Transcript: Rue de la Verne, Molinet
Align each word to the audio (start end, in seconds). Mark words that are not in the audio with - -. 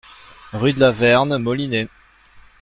Rue 0.53 0.73
de 0.73 0.79
la 0.79 0.89
Verne, 0.89 1.37
Molinet 1.37 1.87